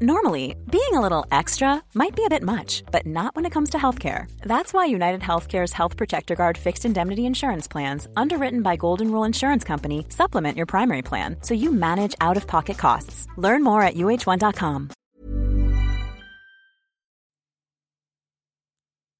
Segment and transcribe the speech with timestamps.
[0.00, 3.70] Normally, being a little extra might be a bit much, but not when it comes
[3.70, 4.26] to healthcare.
[4.42, 9.24] That's why United Healthcare's Health Protector Guard fixed indemnity insurance plans, underwritten by Golden Rule
[9.24, 13.26] Insurance Company, supplement your primary plan so you manage out of pocket costs.
[13.36, 14.90] Learn more at uh1.com.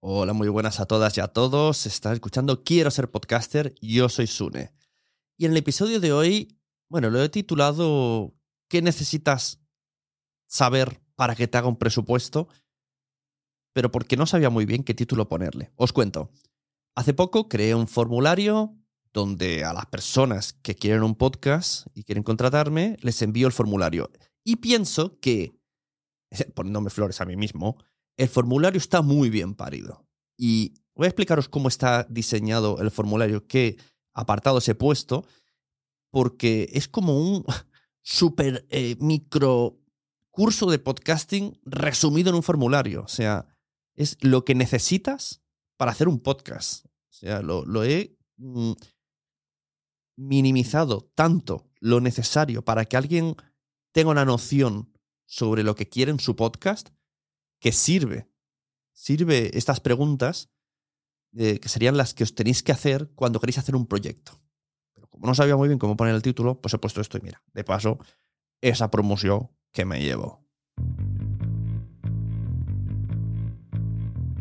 [0.05, 1.87] Hola, muy buenas a todas y a todos.
[1.87, 3.73] Estás escuchando Quiero ser podcaster.
[3.81, 4.73] Yo soy Sune.
[5.39, 8.35] Y en el episodio de hoy, bueno, lo he titulado
[8.69, 9.62] ¿Qué necesitas
[10.53, 12.49] saber para que te haga un presupuesto?
[13.73, 15.73] Pero porque no sabía muy bien qué título ponerle.
[15.77, 16.31] Os cuento.
[16.95, 18.77] Hace poco creé un formulario
[19.15, 24.11] donde a las personas que quieren un podcast y quieren contratarme, les envío el formulario.
[24.45, 25.55] Y pienso que,
[26.55, 27.77] poniéndome flores a mí mismo,
[28.19, 30.07] el formulario está muy bien parido.
[30.37, 33.79] Y voy a explicaros cómo está diseñado el formulario, qué
[34.13, 35.25] apartados he puesto,
[36.11, 37.45] porque es como un
[38.03, 39.82] super eh, micro
[40.33, 43.03] curso de podcasting resumido en un formulario.
[43.03, 43.47] O sea,
[43.95, 45.45] es lo que necesitas
[45.77, 46.87] para hacer un podcast.
[46.87, 48.73] O sea, lo, he mm,
[50.17, 53.37] minimizado tanto lo necesario para que alguien
[53.93, 54.93] tenga una noción
[55.27, 56.89] sobre lo que quiere en su podcast,
[57.61, 58.29] que sirve.
[58.93, 60.51] Sirve estas preguntas
[61.35, 64.41] eh, que serían las que os tenéis que hacer cuando queréis hacer un proyecto.
[64.95, 67.23] Pero como no sabía muy bien cómo poner el título, pues he puesto esto y
[67.23, 67.99] mira, de paso,
[68.61, 70.43] esa promoción que me llevo.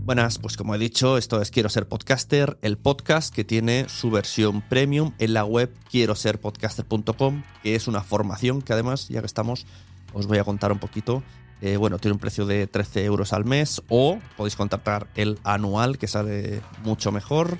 [0.03, 4.09] Buenas, pues como he dicho, esto es Quiero ser podcaster, el podcast que tiene su
[4.09, 9.21] versión premium en la web quiero ser podcaster.com, que es una formación que además, ya
[9.21, 9.65] que estamos,
[10.13, 11.23] os voy a contar un poquito.
[11.61, 15.99] Eh, bueno, tiene un precio de 13 euros al mes o podéis contratar el anual
[15.99, 17.57] que sale mucho mejor.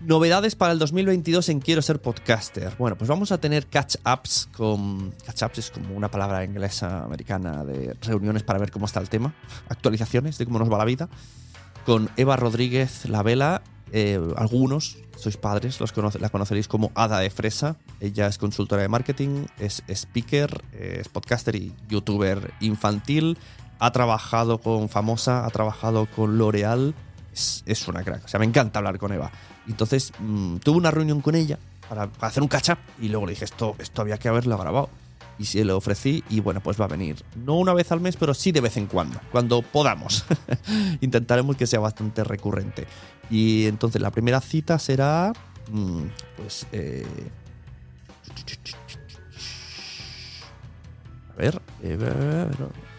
[0.00, 2.74] Novedades para el 2022 en Quiero ser podcaster.
[2.78, 5.12] Bueno, pues vamos a tener catch-ups con...
[5.26, 9.34] Catch-ups es como una palabra inglesa americana de reuniones para ver cómo está el tema.
[9.68, 11.10] Actualizaciones de cómo nos va la vida.
[11.84, 13.60] Con Eva Rodríguez La Vela.
[13.92, 17.76] Eh, algunos, sois padres, los conoce, la conoceréis como Ada de Fresa.
[18.00, 23.36] Ella es consultora de marketing, es speaker, es podcaster y youtuber infantil.
[23.80, 26.94] Ha trabajado con Famosa, ha trabajado con L'Oreal.
[27.32, 28.24] Es, es una crack.
[28.24, 29.30] O sea, me encanta hablar con Eva.
[29.68, 31.58] Entonces mmm, tuve una reunión con ella
[31.88, 34.88] para, hacer un catch-up y luego le dije, esto, esto había que haberlo grabado.
[35.38, 37.16] Y se lo ofrecí y bueno, pues va a venir.
[37.34, 40.24] No una vez al mes, pero sí de vez en cuando, cuando podamos.
[41.00, 42.86] Intentaremos que sea bastante recurrente.
[43.30, 45.32] Y entonces la primera cita será,
[45.70, 46.02] mmm,
[46.36, 46.66] pues...
[46.72, 47.06] Eh,
[51.32, 52.89] a ver, eh, a ver,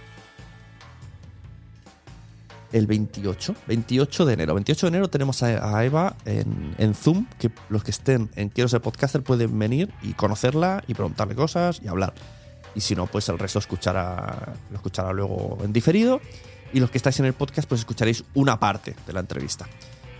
[2.72, 4.54] el 28, 28 de enero.
[4.54, 8.68] 28 de enero tenemos a, Eva en, en, Zoom, que los que estén en Quiero
[8.68, 12.14] ser podcaster pueden venir y conocerla y preguntarle cosas y hablar.
[12.76, 16.22] Y si no, pues el resto escuchará, lo escuchará luego en diferido.
[16.74, 19.68] Y los que estáis en el podcast, pues escucharéis una parte de la entrevista.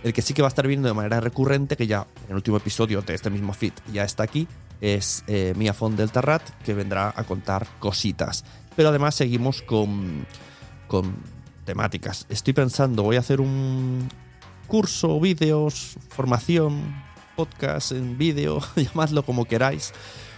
[0.02, 2.36] El que sí que va a estar viendo de manera recurrente, que ya en el
[2.36, 4.48] último episodio de este mismo feed ya está aquí,
[4.80, 8.44] es eh, Mia Font del Terrat, que vendrá a contar cositas.
[8.74, 10.26] Pero además seguimos con,
[10.88, 11.14] con
[11.64, 12.26] temáticas.
[12.28, 14.08] Estoy pensando, voy a hacer un
[14.66, 16.94] curso, vídeos, formación,
[17.36, 19.92] podcast en vídeo, llamadlo como queráis.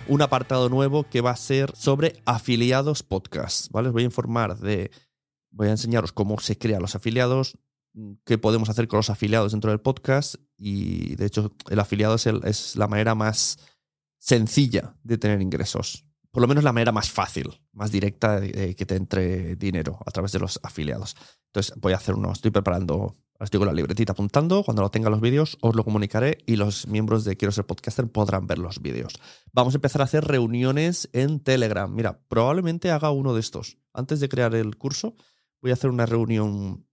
[0.06, 3.70] Un apartado nuevo que va a ser sobre afiliados podcast.
[3.70, 3.88] ¿vale?
[3.88, 4.90] Os voy a informar de.
[5.50, 7.56] Voy a enseñaros cómo se crean los afiliados,
[8.24, 10.34] qué podemos hacer con los afiliados dentro del podcast.
[10.58, 13.58] Y de hecho, el afiliado es, es la manera más
[14.18, 16.04] sencilla de tener ingresos
[16.34, 20.10] por lo menos la manera más fácil, más directa de, que te entre dinero a
[20.10, 21.14] través de los afiliados.
[21.46, 25.10] Entonces voy a hacer uno, estoy preparando, estoy con la libretita apuntando, cuando lo tenga
[25.10, 28.82] los vídeos os lo comunicaré y los miembros de Quiero ser podcaster podrán ver los
[28.82, 29.14] vídeos.
[29.52, 31.88] Vamos a empezar a hacer reuniones en Telegram.
[31.94, 33.78] Mira, probablemente haga uno de estos.
[33.92, 35.14] Antes de crear el curso,
[35.62, 36.84] voy a hacer una reunión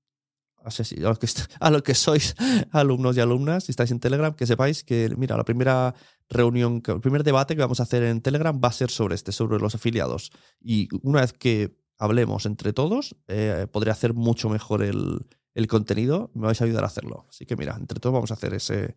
[0.63, 0.69] a
[1.71, 2.35] los, que, sois
[2.71, 5.95] alumnos y alumnas, si estáis en Telegram, que sepáis que, mira, la primera
[6.31, 9.31] reunión, el primer debate que vamos a hacer en Telegram va a ser sobre este,
[9.31, 10.31] sobre los afiliados.
[10.59, 16.31] Y una vez que hablemos entre todos, eh, podré hacer mucho mejor el, el, contenido.
[16.33, 17.25] Me vais a ayudar a hacerlo.
[17.29, 18.95] Así que, mira, entre todos vamos a hacer ese,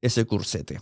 [0.00, 0.80] ese cursete.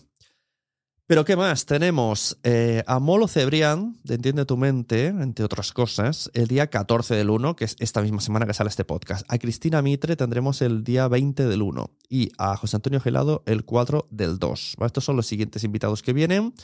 [1.08, 1.66] Pero ¿qué más?
[1.66, 7.16] Tenemos eh, a Molo Cebrián, de Entiende tu Mente, entre otras cosas, el día 14
[7.16, 9.26] del 1, que es esta misma semana que sale este podcast.
[9.28, 13.64] A Cristina Mitre tendremos el día 20 del 1 y a José Antonio Gelado el
[13.64, 14.76] 4 del 2.
[14.80, 16.54] estos son los siguientes invitados que vienen,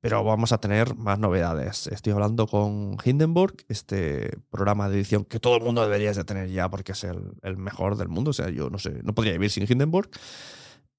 [0.00, 1.86] pero vamos a tener más novedades.
[1.88, 6.48] Estoy hablando con Hindenburg, este programa de edición que todo el mundo debería de tener
[6.48, 8.30] ya porque es el, el mejor del mundo.
[8.30, 10.08] O sea, yo no sé, no podría vivir sin Hindenburg.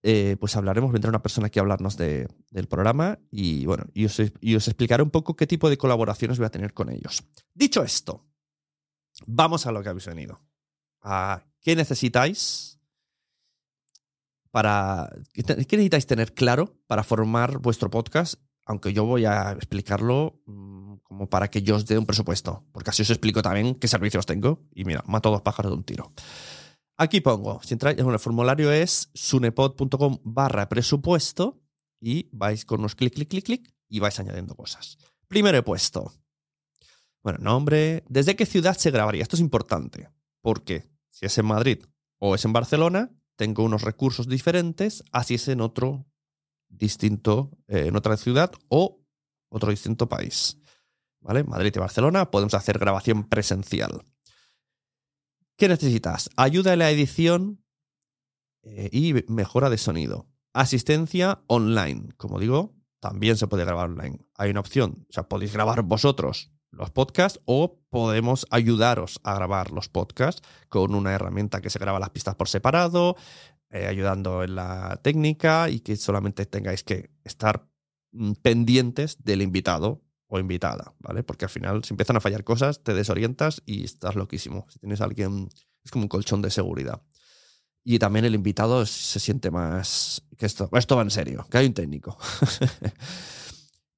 [0.06, 4.20] Eh, pues hablaremos, vendrá una persona aquí a hablarnos del programa y bueno, y os,
[4.20, 7.24] explicaré un poco qué tipo de colaboraciones voy a tener con ellos.
[7.54, 8.26] Dicho esto,
[9.26, 10.42] vamos a lo que habéis venido.
[11.62, 12.82] ¿Qué necesitáis
[14.52, 15.10] para.
[15.34, 18.36] ¿Qué necesitáis tener claro para formar vuestro podcast?
[18.66, 22.90] Aunque yo voy a explicarlo mm, como para que yo os dé un presupuesto, porque
[22.90, 26.12] así os explico también qué servicios tengo y mira, mato dos pájaros de un tiro.
[27.04, 31.62] Aquí pongo, si entráis, bueno, el formulario es sunepod.com barra presupuesto
[32.00, 34.98] y vais con unos clic, clic, clic, clic y vais añadiendo cosas.
[35.28, 36.14] Primero he puesto,
[37.22, 39.22] bueno, nombre, ¿desde qué ciudad se grabaría?
[39.22, 40.12] Esto es importante,
[40.42, 41.84] porque si es en Madrid
[42.20, 46.06] o es en Barcelona, tengo unos recursos diferentes, así es en otro
[46.70, 49.04] distinto, eh, en otra ciudad o
[49.50, 50.58] otro distinto país.
[51.20, 51.44] ¿Vale?
[51.44, 54.06] Madrid y Barcelona podemos hacer grabación presencial.
[55.58, 56.30] ¿Qué necesitas?
[56.36, 57.64] Ayuda en la edición
[58.64, 60.28] eh, y mejora de sonido.
[60.54, 62.10] Asistencia online.
[62.18, 64.26] Como digo, también se puede grabar online.
[64.36, 69.72] Hay una opción, o sea, podéis grabar vosotros los podcasts o podemos ayudaros a grabar
[69.72, 73.16] los podcasts con una herramienta que se graba las pistas por separado,
[73.70, 77.68] eh, ayudando en la técnica y que solamente tengáis que estar
[78.12, 80.02] mm, pendientes del invitado
[80.34, 81.22] o invitada, ¿vale?
[81.22, 84.66] Porque al final, si empiezan a fallar cosas, te desorientas y estás loquísimo.
[84.68, 85.48] Si tienes alguien,
[85.84, 87.04] es como un colchón de seguridad.
[87.84, 90.70] Y también el invitado se siente más que esto.
[90.74, 92.18] Esto va en serio, que hay un técnico.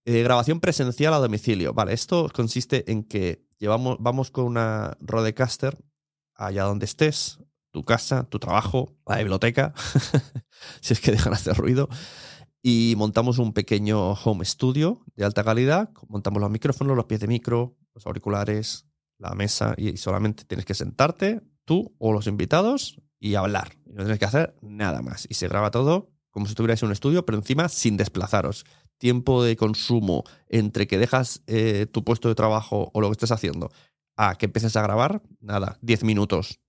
[0.08, 1.74] Eh, grabación presencial a domicilio.
[1.74, 5.80] Vale, esto consiste en que llevamos, vamos con una Rodecaster
[6.36, 7.40] allá donde estés,
[7.72, 9.74] tu casa, tu trabajo, la biblioteca,
[10.82, 11.90] si es que dejan hacer ruido
[12.68, 15.92] y montamos un pequeño home studio de alta calidad.
[16.08, 18.88] Montamos los micrófonos, los pies de micro, los auriculares,
[19.20, 23.78] la mesa y solamente tienes que sentarte tú o los invitados y hablar.
[23.86, 25.28] no tienes que hacer nada más.
[25.30, 28.66] Y se graba todo como si estuvierais en un estudio, pero encima sin desplazaros.
[28.98, 33.32] Tiempo de consumo entre que dejas eh, tu puesto de trabajo o lo que estés
[33.32, 33.70] haciendo
[34.18, 36.60] a que empieces a grabar, nada, 10 minutos.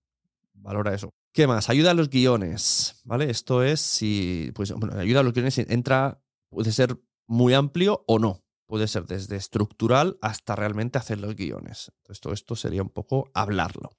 [0.53, 1.09] Valora eso.
[1.37, 1.69] ¿Qué más?
[1.69, 3.29] Ayuda a los guiones, ¿vale?
[3.29, 8.19] Esto es si, pues, bueno, ayuda a los guiones entra, puede ser muy amplio o
[8.19, 8.43] no.
[8.67, 11.93] Puede ser desde estructural hasta realmente hacer los guiones.
[11.99, 13.91] Entonces, todo esto sería un poco hablarlo.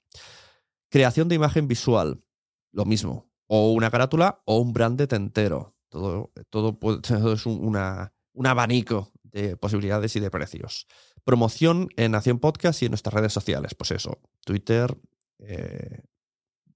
[0.90, 2.24] Creación de imagen visual,
[2.72, 3.30] lo mismo.
[3.46, 5.76] O una carátula o un branded entero.
[5.90, 6.76] Todo, todo,
[7.32, 10.88] es una, un abanico de posibilidades y de precios.
[11.22, 13.76] Promoción en Nación Podcast y en nuestras redes sociales.
[13.76, 14.98] Pues eso, Twitter,
[15.38, 16.02] eh,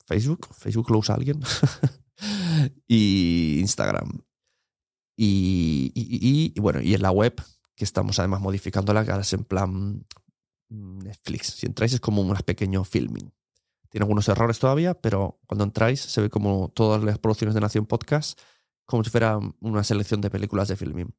[0.07, 1.41] Facebook, Facebook lo usa alguien,
[2.89, 4.23] y Instagram.
[5.17, 7.41] Y, bueno, y en la web,
[7.77, 10.05] que estamos además modificando la es en plan
[10.69, 11.49] Netflix.
[11.49, 13.33] Si entráis es como un pequeño filming.
[13.89, 17.87] Tiene algunos errores todavía, pero cuando entráis se ve como todas las producciones de Nación
[17.87, 18.41] Podcast,
[18.87, 21.15] como si fuera una selección de películas de filming.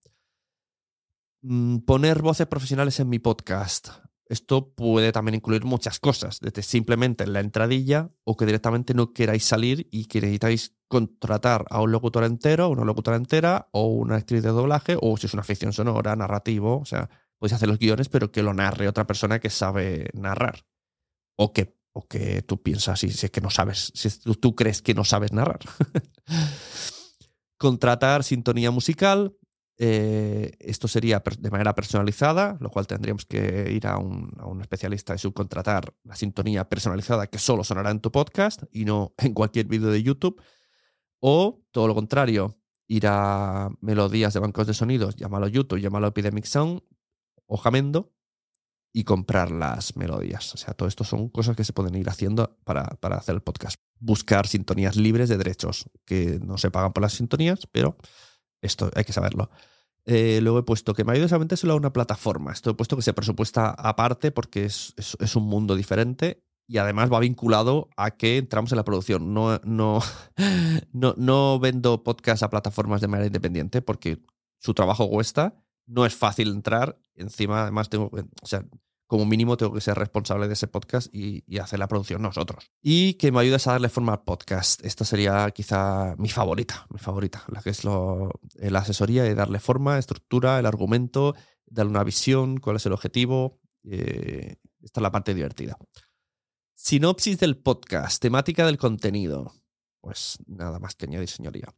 [1.44, 3.90] Mm, poner voces profesionales en mi podcast.
[4.34, 9.46] Esto puede también incluir muchas cosas, desde simplemente la entradilla o que directamente no queráis
[9.46, 14.44] salir y que necesitáis contratar a un locutor entero, una locutora entera o una actriz
[14.44, 17.10] de doblaje o si es una ficción sonora, narrativo, o sea,
[17.40, 20.66] podéis hacer los guiones pero que lo narre otra persona que sabe narrar
[21.38, 24.82] o que, o que tú piensas si, si es que no sabes, si tú crees
[24.82, 25.62] que no sabes narrar.
[27.58, 29.38] contratar sintonía musical,
[29.78, 35.18] eh, esto sería de manera personalizada, lo cual tendríamos que ir a un, especialista y
[35.18, 39.90] subcontratar la sintonía personalizada que solo sonará en tu podcast y no en cualquier vídeo
[39.90, 40.42] de YouTube.
[41.20, 46.46] O todo lo contrario, ir a melodías de bancos de sonidos, llámalo YouTube, llámalo Epidemic
[46.46, 46.82] Sound
[47.48, 48.14] o Jamendo
[48.92, 50.54] y comprar las melodías.
[50.54, 53.42] O sea, todo esto son cosas que se pueden ir haciendo para, para hacer el
[53.42, 53.76] podcast.
[54.00, 57.98] Buscar sintonías libres de derechos, que no se pagan por las sintonías, pero
[58.64, 59.50] esto hay que saberlo.
[60.06, 62.52] Eh, luego he puesto que a vendérselo a una plataforma.
[62.52, 67.12] Esto he puesto que se presupuesta aparte porque es, es, un mundo diferente y además
[67.12, 69.34] va vinculado a que entramos en la producción.
[69.34, 70.02] No, no,
[70.92, 74.20] no, no vendo podcast a plataformas de manera independiente porque
[74.60, 75.56] su trabajo cuesta,
[75.86, 76.98] no es fácil entrar.
[77.16, 78.12] Encima, además, tengo,
[79.08, 82.72] como mínimo tengo que ser responsable de ese podcast y, hacer la producción nosotros.
[82.82, 84.84] Y que me ayudes a darle forma al podcast.
[84.84, 89.60] Esta sería quizá mi favorita, mi favorita, la que es lo, la asesoría y darle
[89.60, 93.60] forma, estructura, el argumento, darle una visión, cuál es el objetivo.
[93.84, 95.78] Eh, esta es la parte divertida.
[96.76, 99.54] Sinopsis del podcast, temática del contenido.
[100.02, 101.74] Pues nada más que añadir, señoría.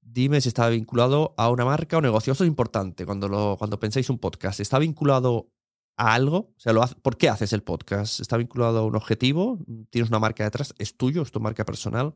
[0.00, 2.32] Dime si está vinculado a una marca o negocio.
[2.32, 4.58] Eso es importante cuando, lo, cuando pensáis un podcast.
[4.58, 5.52] ¿Está vinculado
[5.98, 6.54] a algo?
[6.56, 8.20] O sea, lo hace, ¿por qué haces el podcast?
[8.20, 9.58] ¿Está vinculado a un objetivo?
[9.90, 10.74] ¿Tienes una marca detrás?
[10.78, 11.22] ¿Es tuyo?
[11.22, 12.14] ¿Es tu marca personal?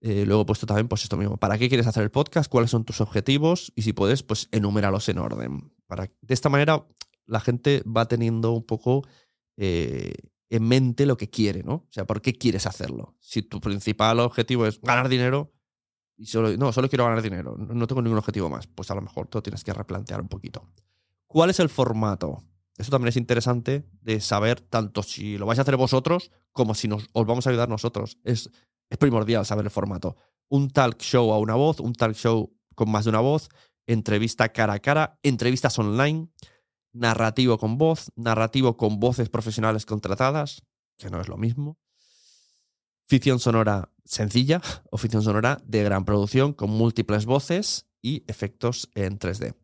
[0.00, 2.50] Eh, luego he puesto también, pues esto mismo, ¿para qué quieres hacer el podcast?
[2.50, 3.72] ¿Cuáles son tus objetivos?
[3.76, 5.72] Y si puedes, pues enuméralos en orden.
[5.86, 6.86] Para, de esta manera,
[7.26, 9.06] la gente va teniendo un poco
[9.56, 10.14] eh,
[10.50, 11.74] en mente lo que quiere, ¿no?
[11.74, 13.16] O sea, ¿por qué quieres hacerlo?
[13.20, 15.52] Si tu principal objetivo es ganar dinero,
[16.16, 19.02] y solo, no, solo quiero ganar dinero, no tengo ningún objetivo más, pues a lo
[19.02, 20.68] mejor lo tienes que replantear un poquito.
[21.26, 22.42] ¿Cuál es el formato?
[22.78, 26.88] Eso también es interesante de saber tanto si lo vais a hacer vosotros como si
[26.88, 28.18] nos, os vamos a ayudar nosotros.
[28.22, 28.50] Es,
[28.90, 30.16] es primordial saber el formato.
[30.48, 33.48] Un talk show a una voz, un talk show con más de una voz,
[33.86, 36.28] entrevista cara a cara, entrevistas online,
[36.92, 40.62] narrativo con voz, narrativo con voces profesionales contratadas,
[40.98, 41.78] que no es lo mismo.
[43.04, 49.18] Ficción sonora sencilla o ficción sonora de gran producción con múltiples voces y efectos en
[49.18, 49.54] 3D.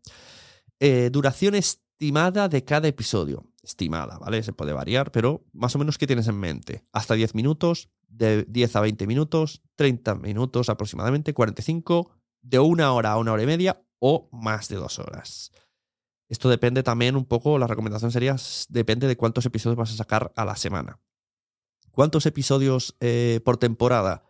[0.80, 1.54] Eh, duración
[1.92, 3.46] estimada de cada episodio.
[3.62, 4.42] Estimada, ¿vale?
[4.42, 6.84] Se puede variar, pero más o menos ¿qué tienes en mente?
[6.92, 13.12] Hasta 10 minutos, de 10 a 20 minutos, 30 minutos aproximadamente, 45, de una hora
[13.12, 15.52] a una hora y media o más de dos horas.
[16.28, 18.36] Esto depende también un poco, la recomendación sería,
[18.68, 20.98] depende de cuántos episodios vas a sacar a la semana.
[21.92, 24.24] ¿Cuántos episodios eh, por temporada?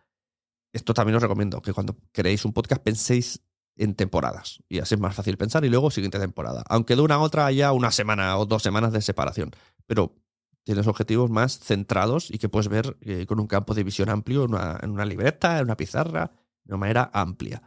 [0.73, 3.41] Esto también os recomiendo, que cuando creéis un podcast penséis
[3.75, 4.63] en temporadas.
[4.69, 5.65] Y así es más fácil pensar.
[5.65, 6.63] Y luego siguiente temporada.
[6.67, 9.51] Aunque de una a otra haya una semana o dos semanas de separación.
[9.85, 10.15] Pero
[10.63, 14.45] tienes objetivos más centrados y que puedes ver eh, con un campo de visión amplio
[14.45, 16.31] en una, en una, libreta, en una pizarra,
[16.63, 17.61] de una manera amplia.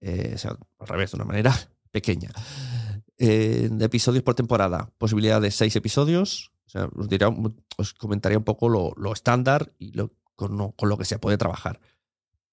[0.00, 1.54] Eh, o sea, al revés, de una manera
[1.90, 2.30] pequeña.
[3.16, 6.52] Eh, de episodios por temporada, posibilidad de seis episodios.
[6.66, 7.28] O sea, os, diría,
[7.76, 11.38] os comentaría un poco lo, lo estándar y lo, con, con, lo que se puede
[11.38, 11.80] trabajar.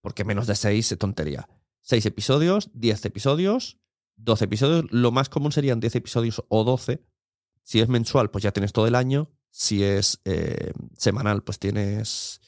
[0.01, 1.47] Porque menos de seis es tontería.
[1.81, 3.77] 6 episodios, 10 episodios,
[4.17, 4.85] 12 episodios.
[4.91, 7.03] Lo más común serían 10 episodios o 12.
[7.63, 9.31] Si es mensual, pues ya tienes todo el año.
[9.49, 12.41] Si es eh, semanal, pues tienes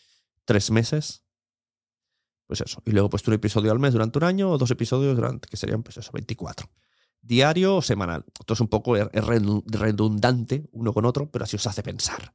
[0.46, 1.24] 3 meses.
[2.48, 2.82] Pues eso.
[2.86, 5.58] Y luego, pues un episodio al mes durante un año o dos episodios durante, que
[5.58, 6.70] serían, pues eso, 24.
[7.22, 8.26] Diario o semanal.
[8.40, 12.34] Esto es un poco redundante uno con otro, pero así os hace pensar.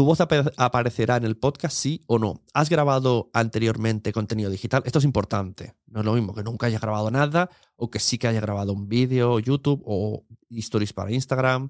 [0.00, 2.40] ¿Tu voz ap aparecerá en el podcast, sí o no?
[2.54, 4.82] ¿Has grabado anteriormente contenido digital?
[4.86, 5.74] Esto es importante.
[5.88, 8.72] No es lo mismo que nunca haya grabado nada o que sí que haya grabado
[8.72, 11.68] un vídeo, YouTube o stories para Instagram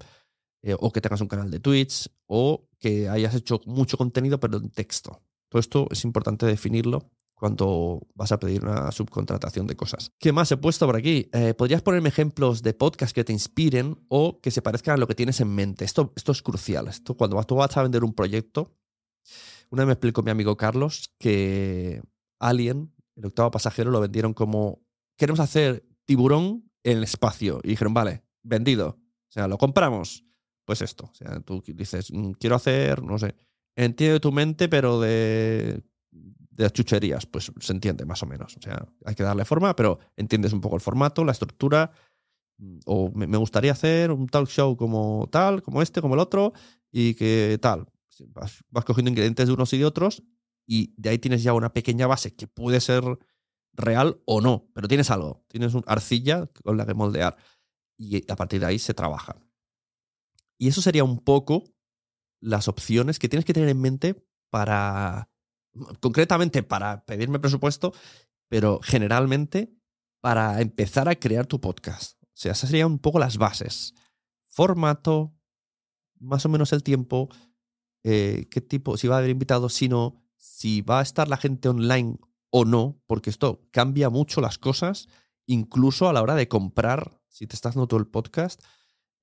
[0.61, 4.59] eh, o que tengas un canal de Twitch o que hayas hecho mucho contenido pero
[4.59, 5.21] en texto.
[5.49, 7.11] Todo esto es importante definirlo
[7.41, 10.11] cuando vas a pedir una subcontratación de cosas.
[10.19, 11.27] ¿Qué más he puesto por aquí?
[11.33, 15.07] Eh, ¿Podrías ponerme ejemplos de podcasts que te inspiren o que se parezcan a lo
[15.07, 15.83] que tienes en mente?
[15.83, 16.87] Esto, esto es crucial.
[16.87, 18.77] Esto, cuando tú vas a vender un proyecto,
[19.71, 22.03] una vez me explicó mi amigo Carlos que
[22.39, 24.85] Alien, el octavo pasajero, lo vendieron como
[25.17, 27.59] queremos hacer tiburón en el espacio.
[27.63, 28.99] Y dijeron, vale, vendido.
[28.99, 30.25] O sea, lo compramos.
[30.63, 31.05] Pues esto.
[31.11, 33.33] O sea, tú dices, mm, quiero hacer, no sé,
[33.75, 35.81] entiende tu mente, pero de
[36.51, 38.55] de las chucherías, pues se entiende más o menos.
[38.57, 41.91] O sea, hay que darle forma, pero entiendes un poco el formato, la estructura,
[42.85, 46.53] o me, gustaría hacer un talk show como tal, como este, como el otro,
[46.91, 47.87] y que tal.
[48.27, 50.23] Vas, vas cogiendo ingredientes de unos y de otros,
[50.67, 53.03] y de ahí tienes ya una pequeña base que puede ser
[53.73, 57.37] real o no, pero tienes algo, tienes una arcilla con la que moldear,
[57.97, 59.37] y a partir de ahí se trabaja.
[60.57, 61.63] Y eso sería un poco
[62.39, 65.30] las opciones que tienes que tener en mente para,
[65.99, 67.93] concretamente para pedirme presupuesto,
[68.47, 69.73] pero generalmente
[70.21, 72.21] para empezar a crear tu podcast.
[72.23, 73.93] O sea, esas serían un poco las bases.
[74.45, 75.33] Formato,
[76.19, 77.29] más o menos el tiempo,
[78.03, 81.37] eh, qué tipo, si va a haber invitados, si no, si va a estar la
[81.37, 82.17] gente online
[82.49, 85.07] o no, porque esto cambia mucho las cosas,
[85.45, 88.61] incluso a la hora de comprar, si te estás dando todo el podcast,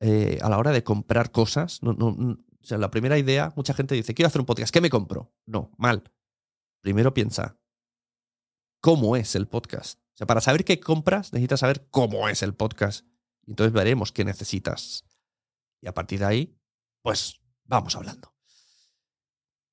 [0.00, 1.82] eh, a la hora de comprar cosas.
[1.82, 4.72] No, no, no, o sea, la primera idea, mucha gente dice, quiero hacer un podcast,
[4.72, 5.32] ¿qué me compro?
[5.46, 6.04] No, mal.
[6.80, 7.58] Primero piensa,
[8.80, 9.98] ¿cómo es el podcast?
[10.14, 13.06] O sea, para saber qué compras, necesitas saber cómo es el podcast.
[13.46, 15.04] Y entonces veremos qué necesitas.
[15.80, 16.58] Y a partir de ahí,
[17.02, 18.34] pues vamos hablando.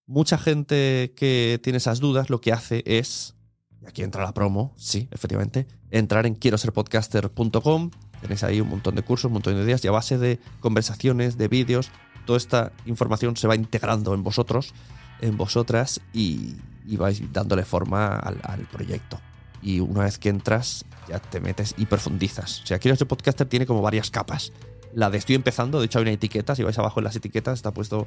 [0.07, 3.35] Mucha gente que tiene esas dudas lo que hace es,
[3.81, 7.91] y aquí entra la promo, sí, efectivamente, entrar en quiero ser podcaster.com.
[8.21, 11.37] Tenéis ahí un montón de cursos, un montón de ideas y a base de conversaciones,
[11.37, 11.91] de vídeos,
[12.25, 14.73] toda esta información se va integrando en vosotros,
[15.21, 16.55] en vosotras y,
[16.87, 19.19] y vais dándole forma al, al, proyecto.
[19.61, 22.61] Y una vez que entras, ya te metes y profundizas.
[22.63, 24.51] O sea, Quiero ser podcaster tiene como varias capas.
[24.93, 27.55] La de estoy empezando, de hecho hay una etiqueta, si vais abajo en las etiquetas
[27.55, 28.05] está puesto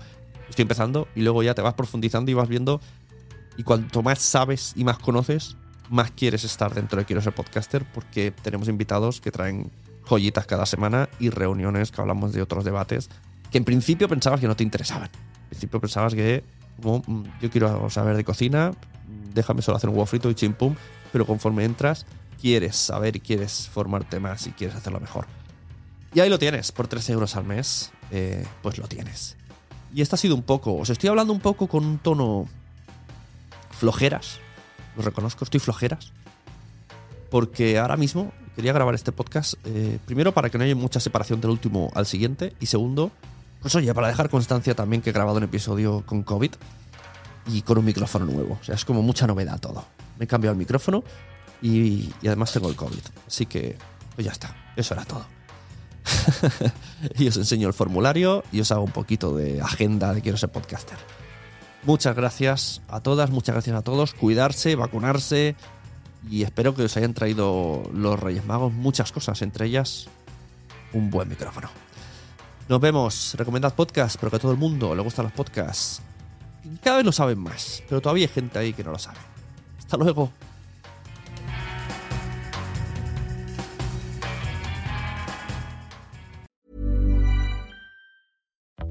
[0.48, 2.80] estoy empezando y luego ya te vas profundizando y vas viendo
[3.58, 5.56] y cuanto más sabes y más conoces,
[5.90, 9.70] más quieres estar dentro de Quiero ser podcaster porque tenemos invitados que traen
[10.04, 13.10] joyitas cada semana y reuniones que hablamos de otros debates
[13.50, 15.10] que en principio pensabas que no te interesaban.
[15.42, 16.44] En principio pensabas que
[17.40, 18.72] yo quiero saber de cocina,
[19.34, 20.74] déjame solo hacer un huevo frito y chimpum,
[21.12, 22.06] pero conforme entras
[22.40, 25.26] quieres saber y quieres formarte más y quieres hacerlo mejor.
[26.14, 29.36] Y ahí lo tienes, por 13 euros al mes, eh, pues lo tienes.
[29.94, 32.46] Y esto ha sido un poco, os estoy hablando un poco con un tono
[33.70, 34.38] flojeras,
[34.96, 36.12] lo reconozco, estoy flojeras,
[37.30, 41.40] porque ahora mismo quería grabar este podcast, eh, primero para que no haya mucha separación
[41.40, 43.10] del último al siguiente, y segundo,
[43.60, 46.52] pues oye, para dejar constancia también que he grabado un episodio con COVID
[47.46, 49.84] y con un micrófono nuevo, o sea, es como mucha novedad todo.
[50.18, 51.02] Me he cambiado el micrófono
[51.62, 53.76] y, además tengo el COVID, así que
[54.14, 55.26] pues ya está, eso era todo.
[57.18, 60.50] y os enseño el formulario y os hago un poquito de agenda de quiero ser
[60.50, 60.98] podcaster.
[61.84, 64.14] Muchas gracias a todas, muchas gracias a todos.
[64.14, 65.54] Cuidarse, vacunarse
[66.28, 70.08] y espero que os hayan traído los Reyes Magos muchas cosas, entre ellas
[70.92, 71.68] un buen micrófono.
[72.68, 73.34] Nos vemos.
[73.38, 76.02] Recomendad podcast, pero que a todo el mundo le gustan los podcasts.
[76.82, 79.16] Cada vez lo saben más, pero todavía hay gente ahí que no lo sabe.
[79.78, 80.30] Hasta luego.